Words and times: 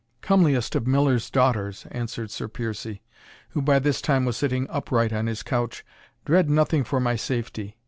"Comeliest 0.21 0.73
of 0.75 0.87
miller's 0.87 1.29
daughters," 1.29 1.85
answered 1.91 2.31
Sir 2.31 2.47
Piercie, 2.47 3.03
who 3.49 3.61
by 3.61 3.77
this 3.77 4.01
time 4.01 4.25
was 4.25 4.35
sitting 4.35 4.67
upright 4.67 5.13
on 5.13 5.27
his 5.27 5.43
couch, 5.43 5.85
"dread 6.25 6.49
nothing 6.49 6.83
for 6.83 6.99
my 6.99 7.15
safety. 7.15 7.77